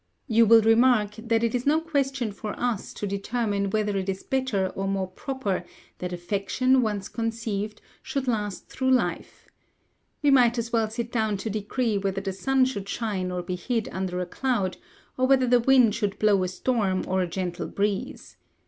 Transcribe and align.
You 0.25 0.47
will 0.47 0.63
remark, 0.63 1.11
that 1.17 1.43
it 1.43 1.53
is 1.53 1.67
no 1.67 1.79
question 1.79 2.31
for 2.31 2.59
us 2.59 2.91
to 2.95 3.05
determine 3.05 3.69
whether 3.69 3.95
it 3.95 4.09
is 4.09 4.23
better 4.23 4.69
or 4.69 4.87
more 4.87 5.05
proper 5.05 5.63
that 5.99 6.11
affection, 6.11 6.81
once 6.81 7.07
conceived, 7.07 7.81
should 8.01 8.27
last 8.27 8.67
through 8.67 8.89
life. 8.89 9.45
We 10.23 10.31
might 10.31 10.57
as 10.57 10.73
well 10.73 10.89
sit 10.89 11.11
down 11.11 11.37
to 11.37 11.51
decree 11.51 11.99
whether 11.99 12.19
the 12.19 12.33
sun 12.33 12.65
should 12.65 12.89
shine 12.89 13.29
or 13.29 13.43
be 13.43 13.55
hid 13.55 13.89
under 13.91 14.19
a 14.19 14.25
cloud, 14.25 14.77
or 15.17 15.27
whether 15.27 15.45
the 15.45 15.59
wind 15.59 15.93
should 15.93 16.17
blow 16.17 16.43
a 16.43 16.47
storm 16.47 17.05
or 17.07 17.21
a 17.21 17.27
gentle 17.29 17.67
breeze. 17.67 18.37